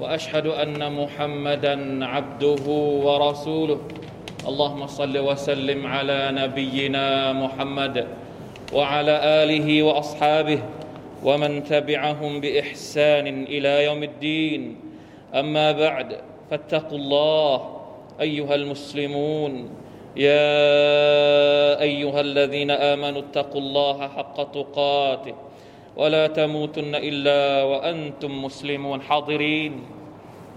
[0.00, 2.64] وأشهد أن محمدا عبده
[3.06, 3.80] ورسوله.
[4.48, 8.06] اللهم صل وسلم على نبينا محمد
[8.72, 10.60] وعلى آله وأصحابه
[11.24, 14.80] ومن تبعهم بإحسان إلى يوم الدين.
[15.34, 16.16] أما بعد
[16.50, 17.80] فاتقوا الله
[18.20, 19.70] أيها المسلمون.
[20.16, 25.34] يا أيها الذين آمنوا اتقوا الله حق تقاته.
[25.99, 29.73] ولا تموتن الا وانتم مسلمون حاضرين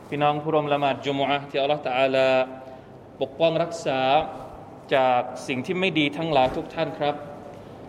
[0.09, 2.29] พี่น้องผู้ร่วมละหมาดจุมอะห์ที่อัลลอฮฺตะอาลา
[3.21, 4.01] ปกป้องรักษา
[4.95, 7.15] จากสิ่งที่ไม่ดีทั้งหลายทุกท่านครับ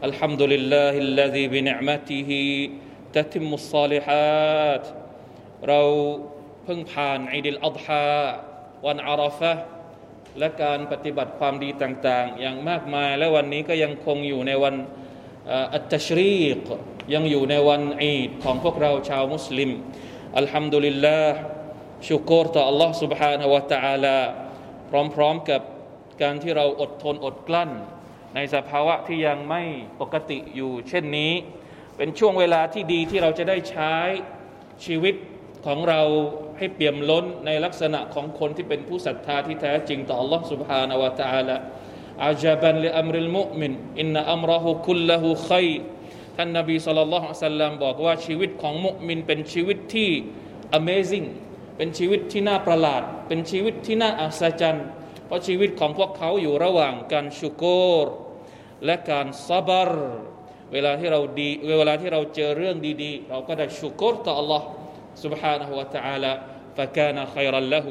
[0.05, 2.41] อัลฮัมดุลิลลาฮิลลาฮิบินิอ์มะติฮิ
[3.15, 4.83] ตะติมุสซาลิฮัต
[5.67, 5.81] เรา
[6.63, 8.09] เพิ่งผ่านอีดิลอัฎฮา
[8.85, 9.63] วันอาราฟะห์
[10.39, 14.75] และการปฏิบัติความดีต่างๆ อย่างมากมาย และวันนี้ก็ยังคงอยู่ในวัน
[15.73, 16.59] อัตตชรีก
[17.13, 19.69] ยังอยู่ในวันอีดของพวกเราชาวมุสลิม
[20.37, 21.35] อัลฮัมดุลิลลาห์
[22.07, 24.17] ชุกรต่อ Allah سبحانه และ تعالى
[25.15, 25.61] พร้อมๆกับ
[26.21, 27.71] การที่เราอดทนอดกลั้น
[28.35, 29.63] ในสภาวะที่ยังไม่
[30.01, 31.33] ปกติอยู่ เช่นนี้
[31.97, 33.93] เป็นช่วงเวลาที่ดีที่เราจะได้ใช้
[34.85, 35.15] ชีวิต
[35.65, 36.01] ของเรา
[36.57, 41.57] ให้เปี่ยมล้นในลักษณะของคนที่เป็นผู้ศรัทธาที่แท้จริงต่อ Allah سبحانه และ تعالى
[42.25, 45.67] อาจับันลิอัมริลมุมินอินนอัมรหุคุลละหุขัย
[46.37, 50.09] ท่านนบีสุลต่านละฮ์สัลลัมบอกว่าชีวิตของมุมินเป็นชีวิตที่
[50.79, 51.27] amazing
[51.77, 54.87] เป็นชีวิตที่น่าประหลาด เป็นชีวิตที่น่าอัศจรรย์
[55.25, 57.63] เพราะชีวิตของพวกเขาอยู่ระหว่างการชุก
[58.03, 58.05] ร
[58.85, 59.91] และการซับร
[60.73, 61.49] เวลาที่เราดี
[61.79, 64.61] เวลาที่เราเจอเรื่องดีๆ เราก็ได้ชุกรต่อ Allah
[65.23, 66.31] سبحانه และ تعالى
[66.77, 67.85] فكان خيرا له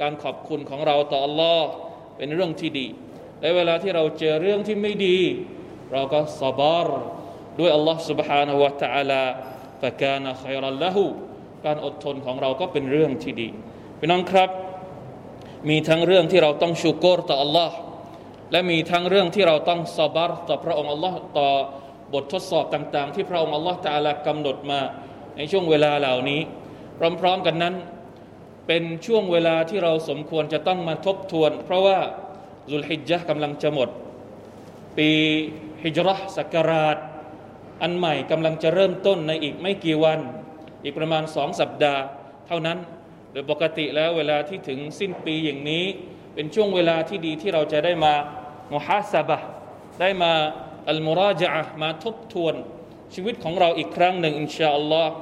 [0.00, 1.60] การขอบคุณของเราต่อ Allah
[2.16, 2.86] เป็นเรื่องที่ดี
[3.40, 5.18] และเวลาที่เราเจอเรื่องที่ไม่ดี
[5.92, 6.88] เราก็ซับร
[7.58, 9.22] ด้วย Allah سبحانه และ تعالى
[9.82, 10.96] فكان خيرا له
[11.66, 13.48] การอดทนของเราก็เป็นเรื่องที่ดี
[13.98, 14.50] พี่น้องครับ
[15.68, 17.70] มีทั้งเรื่องที่เราต้องชูกรต่อ Allah
[18.52, 21.48] และมีทั้งเรื่องที่เราต้องซอบารต่อพระองค์ Allah ต่อ
[22.12, 24.80] บททดสอบต่างๆ ที่พระองค์ Allah ตาลากำหนดมา
[25.36, 26.40] ในช่วงเวลาเหล่านี้
[27.20, 27.74] พร้อมๆกันนั้น
[28.66, 31.98] เป็นช่วงเวลาที่เราสมควรจะต้องมาทบทวน เพราะว่า
[32.70, 33.88] ซุลฮิจญะกำลังจะหมด
[34.96, 35.10] ปี
[35.82, 36.96] ฮิจรัศักราช
[37.81, 40.19] อันใหม่กำลังจะเริ่มต้นในอีกไม่กี่วัน
[40.83, 42.01] อีกประมาณสองสัปดาห์
[42.47, 42.77] เท่านั้น
[43.31, 45.85] โดยปกติแล้วเวลาที่ถึงสิ้นปีอย่างนี้
[46.33, 48.13] เป็นช่วงเวลาที่ดีที่เราจะได้มา
[48.73, 49.37] มุฮัสบะ
[50.01, 50.31] ได้มา
[50.89, 52.55] อัลมุราจามาทบทวน
[53.13, 55.13] ชีวิตของเราอีกครั้งหนึ่งอินชาอัลลอฮ์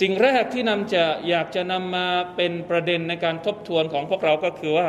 [0.00, 4.88] สิ่งแรกที่นำจะอยากจะนำมาเป็นประเด็นในการทบทวนของพวกเราก็คือว่า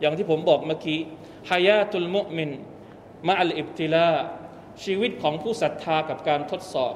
[0.00, 1.00] อย่างที่ผมบอกเมื่อกี้
[1.50, 2.50] ฮายาตุลมุมิน
[3.28, 4.08] มาอัลอิบติลา
[4.84, 6.94] ชีวิตของผู้ศรัทธากับการทดสอบ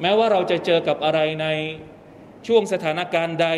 [0.00, 1.46] แม้ว่าเราจะเจอกับอะไรใน
[2.46, 3.48] ช่วงสถานการณ์ใด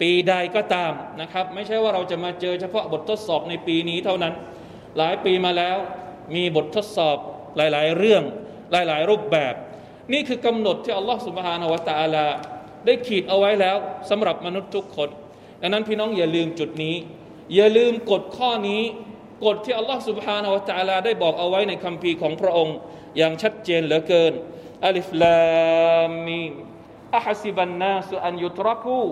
[0.00, 4.34] ปีใดก็ตามนะครับ ไม่ใช่ว่าเราจะมาเจอเฉพาะบททดสอบในปีนี้เท่านั้น
[4.98, 5.76] หลายปีมาแล้ว
[6.34, 7.16] มีบททดสอบ
[7.56, 8.22] หลาย ๆ เรื่อง
[8.72, 9.54] หลาย ๆ รูปแบบ
[10.12, 12.26] นี่คือกำหนดที่อัลลอฮฺสุบฮานาวะตะอาลา
[12.86, 13.76] ได้ขีดเอาไว้แล้ว
[14.10, 15.08] สำหรับมนุษย์ทุกคน
[15.60, 16.96] ดังนั้นพี่น้องอย่าลืมจุดนี้
[17.54, 18.82] อย่าลืมกฎข้อนี้
[19.45, 22.77] กฎที่อัลลอฮฺสุบฮานาวะตะอาลาได้บอกเอาไว้ในคัมภีร์ของพระองค์
[23.17, 24.33] อย่างชัดเจนเหลือเกิน
[24.85, 25.39] อัลิฟลา
[26.27, 26.51] มีม
[27.17, 29.03] อะฮัซิบันนาสอันยุตรักู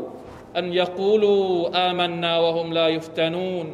[0.58, 1.38] อันยกูลู
[1.80, 3.68] อามันนาวะฮุมลายุฟตานูน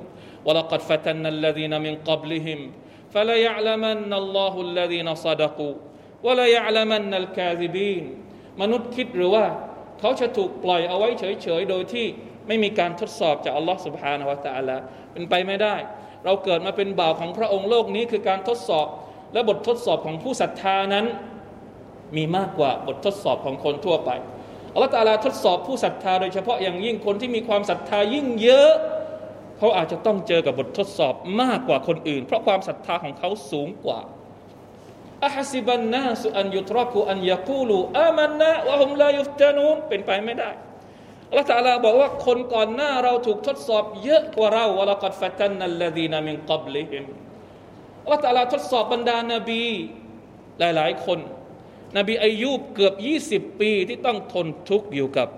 [0.48, 2.60] ولقد فتنا الذين من قبلهم
[3.14, 5.76] فليعلمن الله الذين صدقوا
[6.26, 8.04] وليعلمن الكاذبين
[8.62, 9.46] มนุษย์คิดหรือว่า
[10.00, 12.08] เขาจะถูกปล่อยเอาไว้เฉยๆ โดยที่
[12.48, 14.78] ไม่มีการทดสอบจากอัลลอฮ์ سبحانه และ تعالى
[15.12, 15.76] เป็นไปไม่ได้
[16.27, 18.87] เราเกิดมาเป็นบ่าวของพระองค์โลกนี้คือการทดสอบ
[19.33, 21.07] และบททดสอบของผู้ศรัทธานั้น
[22.17, 24.11] มีมากกว่าบททดสอบของคนทั่วไป
[24.73, 28.73] อัลลอฮ์ตาลาทดสอบผู้ศรัทธาโดยเฉพาะอย่างยิ่งคนที่มีความศรัทธายิ่งเยอะ
[29.59, 34.01] เขาอาจจะต้องเจอกับบททดสอบมากกว่าคนอื่น เพราะความศรัทธาของเขาสูงกว่า
[35.25, 40.51] อะฮัสิบันนาสุอันยุตรักุอันยาคูลูอามันนะวะฮุมลายุฟตานูนเป็นไปไม่ได้
[41.37, 47.05] ลลอฮฺตาลาบอกว่าคนก่อนหน้าเราถูกทดสอบเยอะกว่าเราวะละกัดฟัตันนัลลดีนามินกับลิฮิม
[48.03, 49.65] อัลลอฮฺตาลาทดสอบบรรดานาบี
[50.59, 51.19] หลาย ๆ คน
[51.99, 52.95] นบีอายุบเกือบ
[53.29, 55.29] 20 ปีที่ต้องทนทุกข์อยู่กับ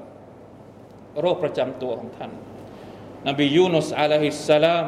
[1.20, 2.30] โรคประจำตัวของท่าน
[3.28, 4.86] นบียูนุสอะลัยฮิสสลาม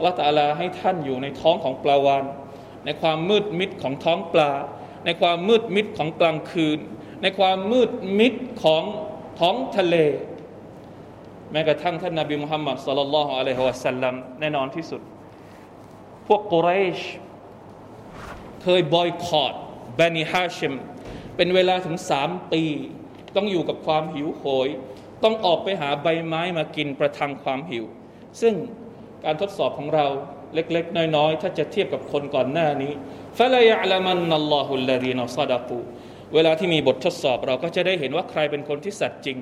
[0.00, 2.24] ลลอฮฺตาลาให้ท่านอยู่ในท้องของปลาวาน
[2.84, 4.52] ในความมืดมิดของท้องปลา
[5.04, 6.78] ในความมืดมิดของกลางคืน
[7.22, 8.84] ในความมืดมิดของ
[9.40, 9.96] ท้องทะเล
[11.54, 15.00] แม้กระทั่งท่านนาบีมุฮัมมัดสลลัลลอฮุอะลัยฮิวะสัลลัมแน่นอนที่สุด
[16.26, 16.98] พวกกุเรช
[18.62, 19.54] เคยบอยคอรด
[19.98, 20.74] บานีฮาชิม
[21.36, 22.62] เป็นเวลาถึงสามปี
[23.36, 24.68] ต้องอยู่กับความหิวโหย
[25.24, 27.84] ต้องออกไปหาใบไม้มากินประทังความหิว
[28.40, 28.54] ซึ่ง
[29.24, 30.06] การทดสอบของเรา
[30.54, 32.92] เล็ก ๆ น้อย ๆ ถ้าจะเทียบกับคนก่อนหน้านี้
[33.38, 35.78] ฟะลายะละมันนัลลอฮุลลาดีนอซาดะกู
[36.34, 39.38] เวลาที่มีบททดสอบเราก็จะได้เห็นว่าใครเป็นคนที่สัตย์จริง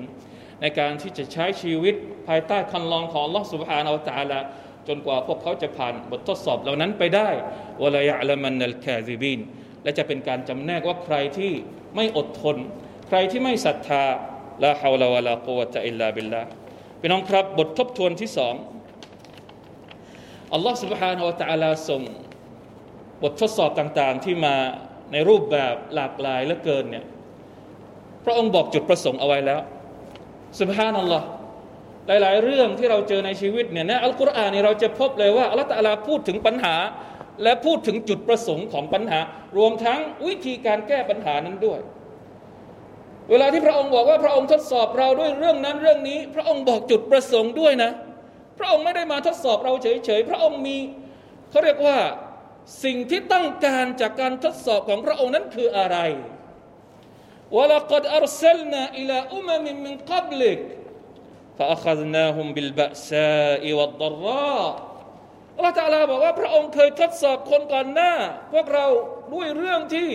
[0.62, 1.94] ในการที่จะใช้ชีวิต
[2.28, 4.38] ภายใต้คันลองของลอสุบฮานาอัลตาลา
[4.88, 7.28] จนกว่าพวกเขาจะผ่านบททดสอบเหล่านั้นไปได้
[7.82, 9.40] วะลายะละมันนัลคาซิบิน
[9.82, 11.52] และจะเป็นการจำแนกว่าใครที่
[11.96, 12.56] ไม่อดทน
[13.08, 14.04] ใครที่ไม่ศรัทธา
[14.64, 16.42] ละฮาวลาวะลากุวะตะอิลลาบิลลา
[17.00, 18.54] พี่น้องครับบททบทวนที่สอง
[20.52, 22.02] อัลลอฮ์ سبحانه และ تعالى ส่ง
[23.22, 24.56] บททดสอบต่างๆ ที่มา
[25.12, 27.04] ในรูปแบบหลากหลายเหลือเกินเนี่ย
[28.24, 29.60] พระองค์บอกจุดประสงค์เอาไว้แล้ว
[30.61, 31.27] สุบฮานัลลอฮ์
[32.07, 36.75] หลายๆ เรื่องที่เราเจอในชีวิตเนี่ยในอัลกุรอานนี่เราจะพบเลยว่าอัลตัลลาพูดถึงปัญหา
[37.43, 39.19] และพูดถึงจุดประสงค์ของปัญหา
[39.57, 41.79] รวมทั้งวิธีการแก้ปัญหานั้นด้วย
[43.29, 47.91] เวลาที่พระองค์บอกว่าพระองค์ทดสอบเราด้วยเรื่องนั้นเรื่องนี้ พระองค์บอกจุดประสงค์ด้วยนะ
[48.59, 50.77] พระองค์ไม่ได้มาทดสอบเราเฉยๆพระองค์มี
[51.49, 51.97] เขาเรียกว่า
[52.83, 55.97] สิ่งที่ต้องการจากการทดสอบของพระองค์นั้นคืออะไร
[57.56, 60.60] วลกดอัลสลนาอิลาอุมมิมินกับลิก
[61.58, 64.68] فأخذناهم بالبأساء والضراء
[65.56, 68.12] อัลลอฮฺตาลาบอกว่าพระองค์เคยทดสอบคนก่อนหน้า
[68.52, 68.86] พวกเรา
[69.34, 70.10] ด้วยเรื่องที่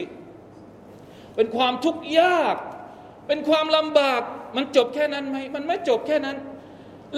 [1.35, 2.55] เป็นความทุกข์ยาก
[3.27, 4.21] เป็นความลำบาก
[4.55, 6.37] มันจบแค่นั้นไหมมันไม่จบแค่นั้น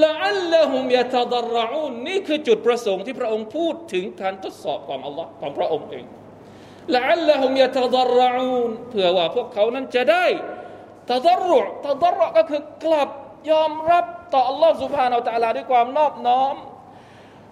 [0.03, 6.05] ละอัลลอฮุมยะตดรอูนนี่คือจุดประสงค์ที่พระองค์พูดถึงการทดสอบของอัลลอฮ์ของพระองค์เอง
[6.94, 10.26] ละอัลลอฮุมยะตดรอูนเผื่อว่าพวกเขานั้นจะได้
[11.10, 13.10] ตดรุตดรุก็คือกลับ
[13.50, 16.54] ยอมรับต่ออัลลอฮ์สุบฮานาอัลตะลาด้วยความนอบน้อม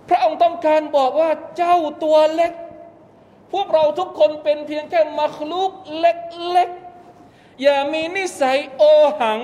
[0.09, 2.53] พระองค์ต้องการบอกว่าเจ้าตัวเล็ก
[3.53, 8.83] พวกเราทุกคนเป็นเพียงแค่มัคลูกเล็กๆ อย่ามีนิสัยโอ
[9.21, 9.41] หัง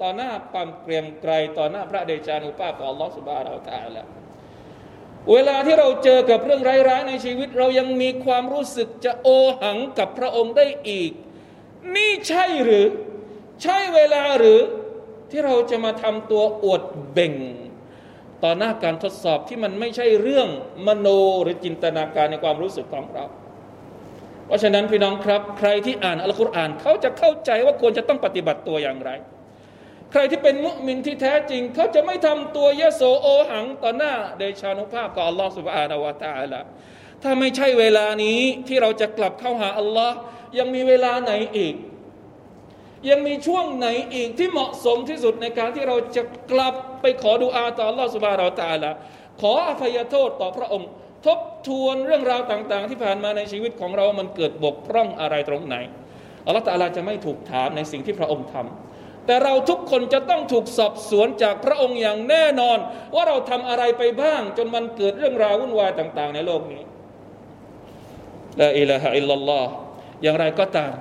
[0.00, 4.02] ต่อหน้าความเกรียงไกรต่อหน้าพระเดชานุภาพของอัลลอฮฺสุบฮานาอัลตะลา
[5.32, 9.28] เวลาที่เราเจอกับเรื่องร้ายๆในชีวิต เรายังมีความรู้สึกจะโอ
[9.62, 11.12] หังกับพระองค์ได้อีก
[11.94, 12.86] นี่ใช่หรือ
[13.62, 14.60] ใช่เวลาหรือ
[15.30, 16.82] ที่เราจะมาทำตัวอวด
[17.12, 17.34] เบ่ง
[18.42, 20.48] ต่อหน้าการทดสอบที่มันไม่ใช่เรื่อง
[20.86, 21.08] มโน
[21.42, 23.24] หรือจินตนาการในความรู้สึกของเรา
[24.46, 29.10] เพราะฉะนั้นพี่น้องครับ ใครที่อ่านอัลกุรอานเขาจะเข้าใจว่าควรจะต้องปฏิบัติตัวอย่างไร
[30.12, 36.60] ใครที่เป็นมุมินที่แท้จริง เขาจะไม่ทำตัวยโสโอหังต่อหน้าเดชานุภาพของอัลลอฮฺสุบฮานาวะตาละ
[37.22, 40.16] ถ้าไม่ใช่เวลานี้ที่เราจะกลับเข้าหาอัลลอฮ์
[40.58, 41.74] ยังมีเวลาไหนอีก
[43.10, 46.22] ยังมีช่วงไหนอีกที่เหมาะสมที่สุดในการที่เราจะ
[46.52, 48.90] กลับไปขอดูอาต่ออัลลอฮฺสุบฮานาวะตาละ
[49.40, 50.88] ขออภัยโทษต่อพระองค์
[51.26, 55.76] ทบทวนเรื่องราวต่าง ๆ ที่ผ่านมาในชีวิตของเรามันเกิดบกพร่องอะไรตรงไหน
[56.46, 58.97] อัลลอฮฺตาลาจะไม่ถูกถามในสิ่งที่พระองค์ทำ
[59.28, 62.78] แต่เราทุกคนจะต้องถูกสอบสวนจากพระองค์อย่างแน่นอน
[63.14, 66.82] ว่าเราทำอะไรไปบ้าง จนมันเกิดเรื่องราววุ่นวายต่าง ๆ ในโลกนี้
[68.60, 69.70] ละอิละฮะอิลลัลลอฮ์
[70.22, 70.92] อย่างไรก็ตาม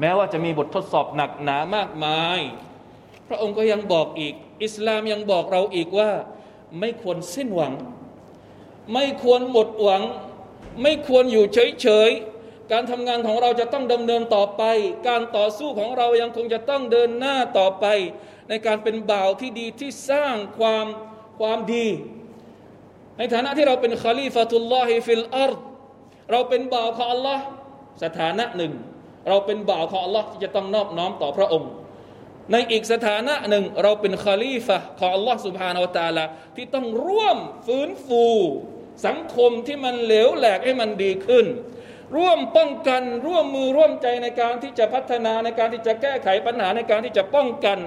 [0.00, 2.40] แม้ว่าจะมีบททดสอบหนักหนามากมาย
[3.28, 6.10] พระองค์ก็ยังบอกอีก อิสลามยังบอกเราอีกว่า
[6.80, 7.72] ไม่ควรสิ้นหวัง
[8.92, 10.02] ไม่ควรหมดหวัง
[10.82, 12.10] ไม่ควรอยู่เฉย
[12.72, 14.62] การทำงานของเราจะต้องดำเนินต่อไป
[15.08, 17.86] การต่อสู้ของเรายังคงจะต้องเดินหน้าต่อไป
[18.48, 20.86] ในการเป็นบ่าวที่ดีที่สร้างความ
[21.40, 21.86] ความดี
[23.18, 25.60] ในฐานะที่เราเป็นخليفة الله في الأرض
[26.30, 27.44] เราเป็นบ่าวของอัลลอฮ์
[28.04, 28.72] สถานะหนึ่ง
[29.28, 31.70] เราเป็นบ่าวของอัลลอฮ์ที่จะต้องนอบน้อมต่อพระองค์
[32.52, 36.24] ในอีกสถานะหนึ่ง เราเป็นคาลีฟะของอัลลอฮ์ سبحانه وتعالى
[36.56, 38.24] ที่ต้องร่วมฟื้นฟู
[39.06, 41.46] สังคมที่มันเหลวแหลกให้มันดีขึ้น
[42.16, 47.78] ร่วมป้องกันร่วมมือร่วมใจในการที่จะพัฒนาในการที่จะแก้ไขปัญหาในการที่จะป้องกัน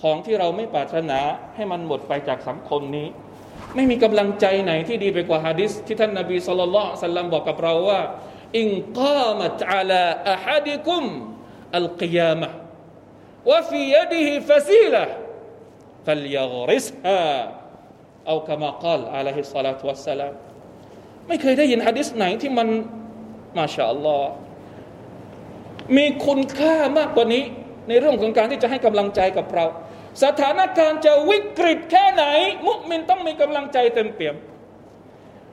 [0.00, 1.20] ของที่เราไม่ปรารถนา
[1.54, 3.08] ให้มันหมดไปจากสังคมนี้
[3.74, 8.00] ไม่มีกำลังใจไหนที่ดีไปกว่าฮะดิษที่ท่านนาบีสุลต่านสัลลัมบอกกับเราว่า
[8.58, 11.04] อิงกามะอาลาอะฮัดิกุม
[11.76, 12.48] อัลกิยามะ
[13.50, 15.04] วะฟียดิฮิฟาซีละ
[16.06, 17.22] ฟัลยัริสฮา
[18.26, 20.32] เอาคำกล่าวอะลัยฮิสสลาตุวัสสลาม
[21.28, 22.68] ไม่เคยได้ยินฮะดิษไหนที่มัน
[23.56, 24.30] มาชาอัลลอฮ์
[25.96, 27.44] มีคุณค่ามากกว่านี้
[27.88, 29.66] ในเรื่องของการที่จะให้กำลังใจกับเรา
[30.24, 32.24] สถานการณ์จะวิกฤตแค่ไหน
[32.66, 34.36] มุมินต้องมีกำลังใจเต็มเปี่ยม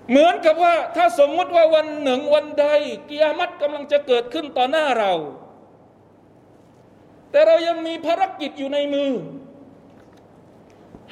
[0.10, 2.68] เหมือนกับว่าถ้าสมมติว่าวันหนึ่งวันใด
[3.10, 5.14] กิยามัตกำลังจะเกิดขึ้นต่อหน้าเรา
[7.32, 9.12] แต่เรายังมีภารกิจอยู่ในมือ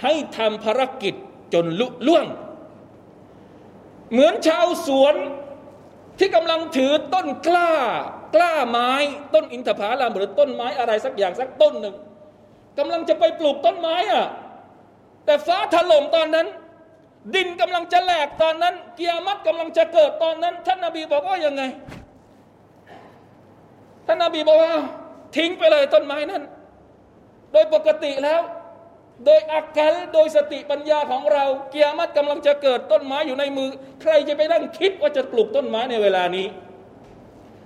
[0.01, 1.13] ให้ทำภารกิจ
[1.53, 2.25] จนลุล่วง
[4.11, 5.15] เหมือนชาวสวน
[6.19, 7.71] ที่กำลังถือต้นกล้า
[8.35, 8.91] กล้าไม้
[9.33, 11.95] ต้นอินทผลัมหรือต้นไม้อะไรสักอย่างสักต้นหนึ่ง
[12.79, 14.25] กำลังจะไปปลูกต้นไม้อะ
[15.25, 16.47] แต่ฟ้าถล่มตอนนั้น
[17.35, 21.63] ดินกำลังจะแหลกตอนนั้นเกียรติกำลังจะเกิดตอนนั้น ท่านนาบีบอกว่ายังไง
[24.07, 24.73] ท่านนาบีบอกว่า
[25.35, 26.43] ทิ้งไปเลยต้นไม้นั้น
[27.51, 28.41] โดยปกติแล้ว
[29.25, 33.69] โดยอาการโดยสติปัญญาของเรา เกียรติกำลังจะเกิดต้นไม้อยู่ในมือ
[34.01, 36.47] ใครจะไปนั่งคิดว่าจะปลูกต้นไม้ในเวลานี้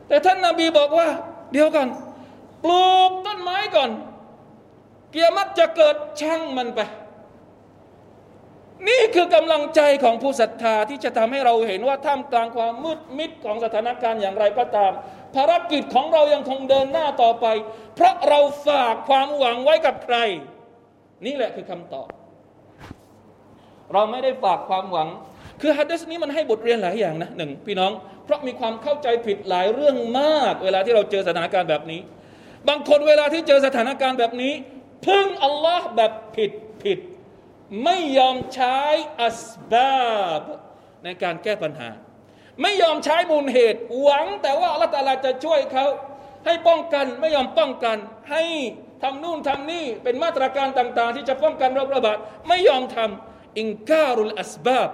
[0.08, 1.08] แต่ท่านนาบีบอกว่า
[1.52, 1.90] เดี๋ยวก่อน
[2.64, 3.92] ปลูกต้นไม้ก่อน
[5.12, 6.80] เกียรติจะเกิดช่างมันไป
[8.88, 14.92] นี่คือกำลังใจของผู้ศรัทธาที่จะทำให้เราเห็นว่าท่ามกลางความมืดมิดของสถานการณ์อย่างไรก็ตาม
[15.36, 17.46] ภารกิจของเรายังคงเดินหน้าต่อไป
[17.96, 20.18] เพราะเราฝากความหวังไว้กับใคร
[21.26, 22.08] นี่แหละคือคำตอบ
[23.94, 25.08] เราไม่ได้ฝากความหวัง
[25.62, 27.92] คือฮัดดิสนี้มันให้บทเรียนหลายอย่างนะหนึ่งพี่น้อง
[28.26, 32.02] เพราะมีความเข้าใจผิดหลายเรื่องมาก เวลาที่เราเจอสถานการณ์แบบนี้
[32.68, 34.54] บางคนเวลาที่เจอสถานการณ์แบบนี้
[35.08, 36.52] พึ่งอัลลอฮ์แบบผิด
[36.84, 37.00] ผิด
[37.84, 38.80] ไม่ยอมใช้
[39.22, 40.42] อัสบาบ
[41.04, 41.90] ในการแก้ปัญหา
[42.62, 45.86] ไม่ยอมใช้มูลเหตุหวัง แต่ว่าอัลลอฮฺจะช่วยเขา
[46.46, 47.98] ให้ป้องกันไม่ยอมป้องกัน
[48.32, 48.44] ให้
[49.03, 52.17] ทำนู่นทำนี่เป็นมาตรการต่างๆ ที่จะป้องกันโรคระบาด
[52.49, 54.91] ไม่ยอมทำอิงการุลอัสบาบ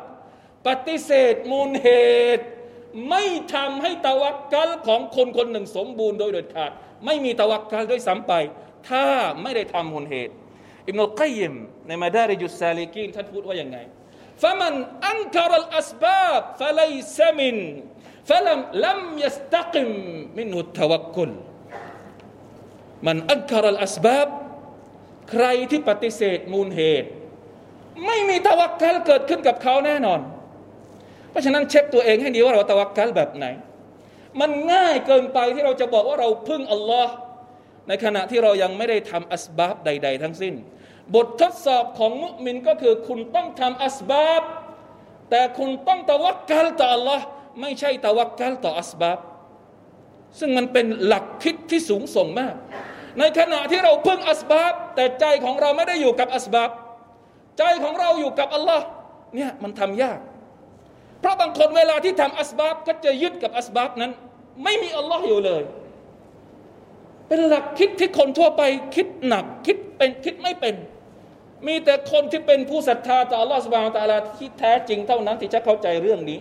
[0.67, 1.89] ปฏิเสธมูลเห
[2.39, 2.45] ตุ
[3.11, 6.71] ไม่ทำให้ตะวักกัลของคนคนหนึ่งสมบูรณ์โดยเด็ดขาด
[7.07, 8.33] ไม่มีตะวักกัลด้วยซ้ำไป
[8.89, 9.07] ถ้า
[9.43, 10.33] ไม่ได้ทำมูลเหตุ
[10.87, 11.55] อิบนุลกัยม
[11.87, 13.79] ในมาดาริจุสซาลิกีนท่านพูดว่าอย่างไง
[14.43, 14.75] فمن
[15.11, 17.57] أنكر الأسباب فليس من
[18.31, 19.89] فلم لم يستقم
[20.39, 21.31] منه التوكل
[23.08, 24.28] มันอักคารลอัสบาบ
[25.32, 27.10] ใครที่ปฏิเสธมูลเหตุ
[28.06, 30.20] ไม่มีตะวักคัลเกิดขึ้นกับเขาแน่นอน
[31.30, 33.46] เพราะฉะนั้นเช็คตัวเองให้ดีว่าเราตะวักคัลแบบไหน
[34.40, 37.14] มันง่ายเกินไปที่เราจะบอกว่าเราพึ่งอัลลอฮ์
[37.88, 40.54] ในขณะที่เรายังไม่ได้ทำอัสบาบใด ๆ ทั้งสิ้น
[41.16, 44.44] บททดสอบของมุมินก็คือคุณต้องทำอัสบาบ
[45.30, 47.26] แต่คุณต้องตะวักคัลต่ออัลลอฮ์
[47.62, 49.20] ไม่ใช่ตะวักคัลต่ออัสบาบ
[50.40, 52.56] ซึ่งมันเป็นหลักคิดที่สูงส่งมาก
[53.20, 56.70] ในขณะที่เราพึ่งอัสบับแต่ใจของเราไม่ได้อยู่กับอัสบับ
[57.60, 58.86] ใจของเราอยู่กับอัลลอฮ์
[59.36, 60.20] เนี่ยมันทำยาก
[61.20, 64.12] เพราะบางคนเวลาที่ทำอัสบับก็จะยึดกับอัสบับนั้น
[64.64, 65.64] ไม่มีอัลลอฮ์อยู่เลย
[67.28, 68.62] เป็นหลักคิดที่คนทั่วไป
[68.96, 70.76] คิดหนักคิดเป็นคิดไม่เป็น
[71.68, 76.40] มีแต่คนที่เป็นผู้ศรัทธาต่ออัลลอฮ์สุบาวตาลาที่แท้จริงเท่านั้นที่จะเข้าใจเรื่องนี้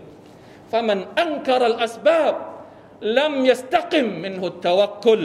[0.71, 2.35] ฟะมันอังการัลอัสบับ
[3.19, 5.23] ลัมยัสตักิมมินหุตตะวักุล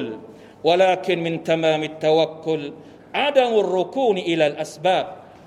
[0.66, 2.62] ولكن من تمام التوكل
[3.14, 5.06] عدم الركون إلى الأسباب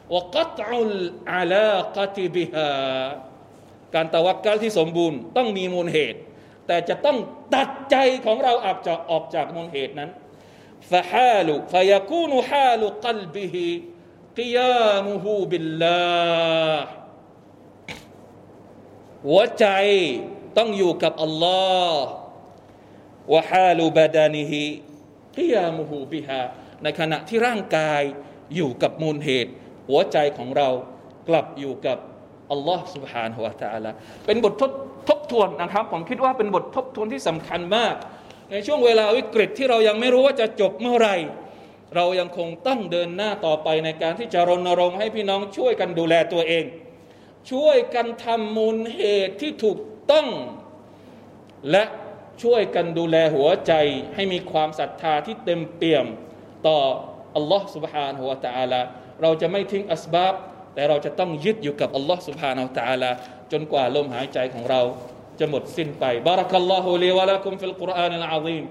[0.10, 2.72] وقطع العلاقة بها
[3.95, 6.19] การตะวักกัลที่สมบูรณ์ต้องมีมูลเหตุ
[6.67, 7.17] แต่จะต้อง
[7.55, 7.95] ตัดใจ
[8.25, 10.10] ของเราออกจากออกจากมูลเหตุนั้น
[10.91, 13.65] ฟะฮาลุฟะยาคูนุฮาลุกัลบิฮิ
[14.39, 16.00] กิยามุฮูบิลลา
[16.79, 16.88] ห์
[19.25, 19.65] หัวใจ
[20.57, 22.07] ต้องอยู่กับอัลลอฮ์
[23.34, 24.63] วะฮาลุบาดานิฮิ
[25.36, 26.41] กิยามุฮูบิฮา
[26.84, 28.01] ในขณะที่ร่างกาย
[28.55, 29.51] อยู่กับมูลเหตุ
[29.89, 30.69] หัวใจของเรา
[31.29, 31.98] กลับอยู่กับ
[32.51, 33.91] อัลลอฮ์ سبحانه และ تعالى
[34.25, 34.72] เป็นบททด
[35.10, 37.95] ทบทวนนะครับ ผมคิดว่าเป็นบททบทวนที่สำคัญมาก
[38.51, 41.10] ในช่วงเวลาวิกฤตที่เรายังไม่รู้ว่าจะจบเมื่อไร
[41.95, 46.65] เรายังคงต้องเดินหน้าต่อไปในการที่จะรณรงค์ให้พี่น้องช่วยกันดูแลตัวเอง
[47.51, 49.79] ช่วยกันทำมูลเหตุที่ถูก
[50.12, 50.27] ต้อง
[51.72, 51.84] และ
[52.43, 53.74] ช่วยกันดูแลหัวใจ
[54.15, 56.05] ให้มีความศรัทธาที่เต็มเปี่ยม
[56.67, 56.79] ต่อ
[57.36, 58.81] อัลลอฮ์ سبحانه และ تعالى
[59.22, 60.34] เราจะไม่ทิ้งอัสบับ
[60.74, 63.12] แต่เราจะต้องยึดอยู่กับอัลลอฮ์ سبحانه และ تعالى
[63.51, 64.81] จนกว่าลมหายใจของเรา
[65.39, 68.65] จะหมดสิ้นไปบารักัลลอฮุลีวะลักุมฟิลกุรอานิลอาซีม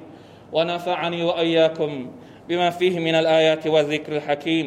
[0.57, 1.91] ونفعني وإياكم
[2.49, 4.67] بما فيه من الآيات والذكر الحكيم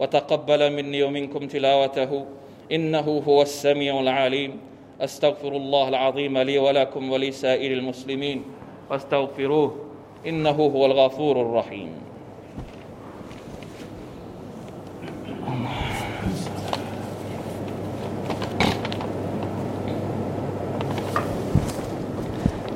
[0.00, 2.10] وتقبل مني ومنكم تلاوته
[2.72, 4.50] إنه هو السميع العليم
[5.01, 8.43] أستغفر الله العظيم لي ولكم ولسائر المسلمين.
[8.89, 9.75] فاستغفروه
[10.27, 11.89] إنه هو الغفور الرحيم.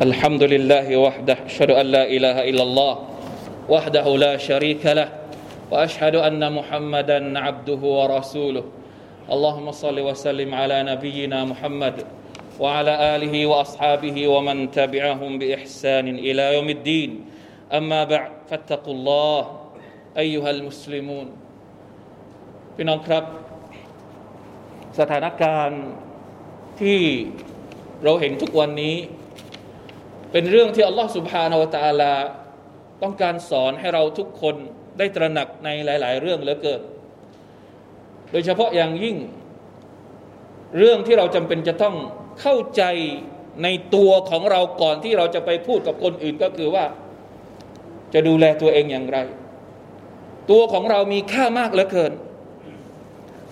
[0.02, 2.94] الحمد لله وحده أشهد أن لا إله إلا الله
[3.70, 5.10] وحده لا شريك له
[5.72, 8.64] وأشهد أن محمدا عبده ورسوله.
[9.31, 11.97] اللهم صل وسلم على نبينا محمد
[12.61, 17.11] وعلى اله واصحابه ومن تبعهم باحسان الى يوم الدين
[17.79, 19.41] اما بعد فاتقوا الله
[20.19, 21.29] ايها المسلمون
[22.75, 23.25] พี่น้องครับ
[24.99, 25.83] สถานการณ์
[26.81, 27.01] ที่
[28.05, 28.97] เราเห็นทุกวันนี้
[30.33, 32.15] เป็นเรื่องที่อัลลอฮฺสุบฮานาวะตาลา
[33.03, 34.57] ต้องการสอนให้เราทุกคน
[34.99, 36.81] ได้ตระหนักในหลาย ๆ เรื่องเหลือเกิน
[38.32, 39.18] โดยเฉพาะอย่างยิ่ง
[40.78, 41.96] เรื่องที่เราจำเป็นจะต้อง
[42.42, 42.84] เข้าใจ
[43.64, 46.86] ในตัวของเราก่อนที่เราจะไปพูดกับคนอื่นก็คือว่า
[48.14, 49.18] จะดูแลตัวเองอย่างไร
[50.52, 52.14] ตัวของเรามีค่ามากเหลือเกิน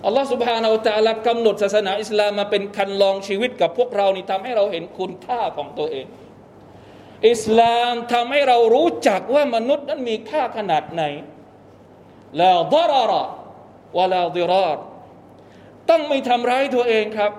[0.06, 6.06] อัลลอฮฺสุบฮานาอัลตะลากำหนดศาสนาอิสลามมาเป็นคันลองชีวิตกับพวกเรานี่ทำให้เราเห็นคุณค่าของตัวเอง
[7.30, 11.04] อิสลามทำให้เรารู้จักว่ามนุษย์นั้นมีค่าขนาดไหน
[12.42, 13.24] ลาดาระ
[13.98, 14.78] วลาดิราร
[15.90, 17.32] ต้องไม่ทำร้ายตัวเองครับ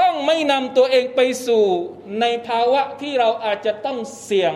[0.00, 1.64] ต้องไม่นำตัวเองไปสู่
[2.20, 4.54] ในภาวะที่เราอาจจะต้องเสี่ยง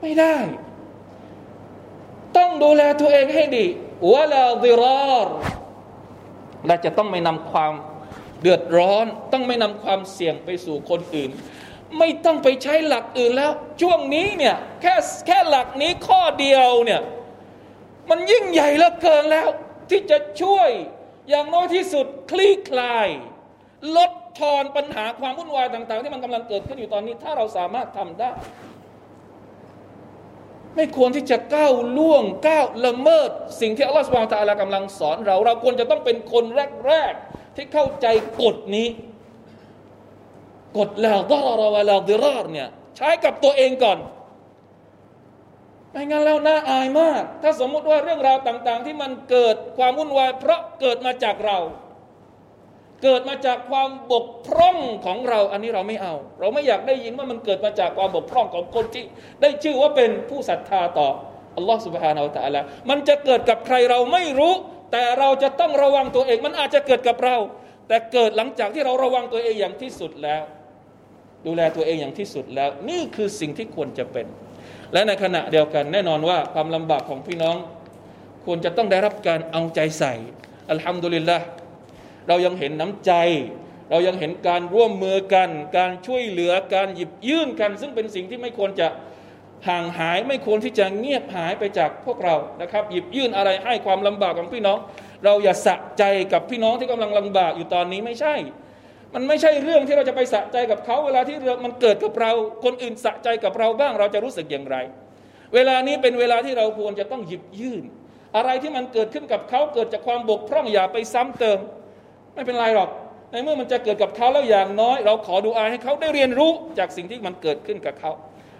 [0.00, 0.36] ไม่ได้
[2.36, 3.66] ต้องดูแลตัวเองให้ดี
[4.12, 5.28] วลาดิราร
[6.66, 7.72] และจะต้องไม่นำความ
[8.40, 11.30] เดือดร้อน ต้องไม่นำความเสี่ยงไปสู่คนอื่น
[11.98, 14.94] ไม่ต้องไปใช้หลักอื่นแล้ว ช่วงนี้เนี่ยแค่
[15.26, 17.00] แค่หลักนี้ข้อเดียวเนี่ย
[18.10, 19.48] มันยิ่งใหญ่เหลือเกินแล้ว
[19.90, 20.70] ที่จะช่วย
[21.28, 23.08] อย่างน้อยที่สุดคลี่คลาย
[23.96, 28.30] ลดทอนปัญหาความวุ่นวายต่าง ๆ ที่มันกำลังเกิดขึ้นอยู่ตอนนี้ ถ้าเราสามารถทำได้
[30.76, 33.30] ไม่ควรที่จะก้าวล่วงก้าวละเมิด
[33.60, 36.44] สิ่งที่อัลลอฮฺสุบฮานตะลากำลังสอนเรา เราควรจะต้องเป็นคน
[36.86, 38.06] แรก ๆ ที่เข้าใจ
[38.42, 38.88] กฎนี้
[40.78, 43.98] กฎลาดารวลาดิรารเนี่ยใช้กับตัวเองก่อน
[45.92, 51.58] ไม่งั้นแล้วน่าอายมาก ถ้าสมมุติว่าเรื่องราวต่าง ๆ ที่มันเกิดความวุ่นวาย เพราะเกิดมาจากเรา
[53.02, 59.04] เกิดมาจากความบกพร่องของเรา อันนี้เราไม่เอา เราไม่อยากได้ยินว่ามันเกิดมาจากความบกพร่องของคนที่
[59.40, 61.08] ได้ชื่อว่าเป็นผู้ศรัทธาต่อ
[61.56, 64.54] อัลลอฮฺสุบฮานาอัลตะลามันจะเกิดกับใครเราไม่รู้
[64.92, 67.36] แต่เราจะต้องระวังตัวเอง มันอาจจะเกิดกับเรา
[67.88, 70.42] แต่เกิดหลังจากที่เราระวังตัวเองอย่างที่สุดแล้ว
[71.46, 74.26] ดูแลตัวเองอย่างที่สุดแล้ว นี่คือสิ่งที่ควรจะเป็น
[74.92, 77.56] และในขณะเดียวกันแน่นอนว่าความลำบากของพี่น้อง
[78.44, 80.14] ควรจะต้องได้รับการเอาใจใส่
[80.70, 81.38] อัลฮัมดุลิลละ
[82.28, 83.12] เรายังเห็นน้ำใจ
[83.90, 88.88] เรายังเห็นการร่วมมือกัน การช่วยเหลือการหยิบยื่นกัน ซึ่งเป็นสิ่งที่ไม่ควรจะ
[89.68, 94.78] ห่างหายไม่ควรที่จะเงียบหายไปจากพวกเรานะครับ หยิบยื่นอะไรให้ความลำบากของพี่น้อง
[95.24, 98.34] เราอย่าสะใจกับพี่น้องที่กำลังลำบากอยู่ตอนนี้ไม่ใช่
[99.13, 102.31] มันไม่ใช่เรื่องที่เราจะไปสะใจกับเขาเวลาที่มันเกิดกับเรา
[102.63, 104.75] คนอื่นสะใจกับเราบ้าง เราจะรู้สึกอย่างไร
[105.55, 107.83] เวลานี้เป็นเวลาที่เราควรจะต้องหยิบยื่น
[108.37, 111.59] อะไรที่มันเกิดขึ้นกับเขาเกิดจากความบกพร่องอย่าไปซ้ำเติม
[112.33, 112.89] ไม่เป็นไรหรอก
[113.31, 118.11] ในเมื่อมันจะเกิดกับเขาแล้วอย่างน้อย เราขอดูอาให้เขาได้เรียนรู้จากสิ่งที่มันเกิดขึ้นกับเขา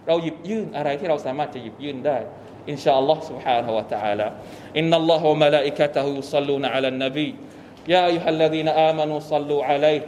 [0.08, 2.18] เราหยิบยื่นอะไรที่เราสามารถจะหยิบยื่นได้
[2.70, 4.28] อินชาอัลลอฮ์ سبحانه และ تعالى
[4.80, 7.30] إن الله وملائكته يصلون على النبي
[7.94, 10.02] يا أيها الذين آمنوا صلوا عليه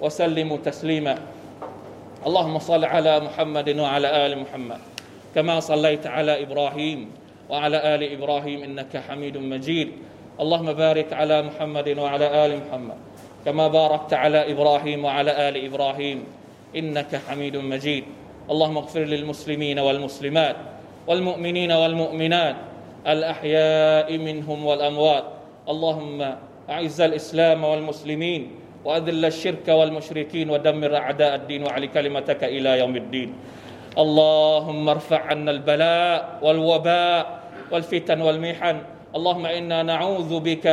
[0.00, 1.18] وسلموا تسليما.
[2.26, 4.80] اللهم صل على محمد وعلى آل محمد
[5.34, 7.10] كما صليت على إبراهيم
[7.50, 9.88] وعلى آل إبراهيم إنك حميد مجيد.
[10.40, 12.98] اللهم بارك على محمد وعلى آل محمد
[13.44, 16.18] كما باركت على إبراهيم وعلى آل إبراهيم
[16.76, 18.04] إنك حميد مجيد.
[18.50, 20.56] اللهم اغفر للمسلمين والمسلمات
[21.06, 22.56] والمؤمنين والمؤمنات
[23.06, 25.24] الأحياء منهم والأموات.
[25.68, 26.18] اللهم
[26.70, 28.50] أعز الإسلام والمسلمين
[28.88, 33.30] وأذل الشرك والمشركين ودمر أعداء الدين وعلي كلمتك إلى يوم الدين.
[33.98, 37.24] اللهم ارفع عنا البلاء والوباء
[37.68, 38.76] والفتن والمحن.
[39.12, 40.66] اللهم إنا نعوذ بك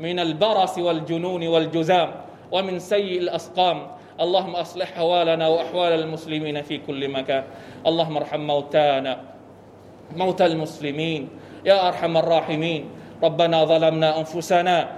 [0.00, 2.10] من البرص والجنون والجزام
[2.48, 3.78] ومن سيء الأسقام.
[4.16, 7.44] اللهم أصلح أحوالنا وأحوال المسلمين في كل مكان.
[7.84, 9.12] اللهم ارحم موتانا
[10.16, 11.28] موتى المسلمين.
[11.68, 12.82] يا أرحم الراحمين.
[13.22, 14.97] ربنا ظلمنا أنفسنا